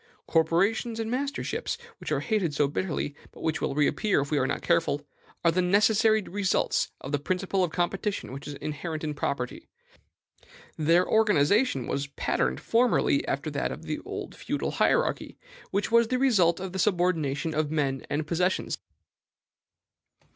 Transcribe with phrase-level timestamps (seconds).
[0.25, 4.47] Corporations and masterships, which are hated so bitterly, but which will reappear if we are
[4.47, 5.05] not careful,
[5.45, 9.67] are the necessary results of the principle of competition which is inherent in property;
[10.75, 13.99] their organization was patterned formerly after that of the
[14.33, 15.37] feudal hierarchy,
[15.69, 18.79] which was the result of the subordination of men and possessions.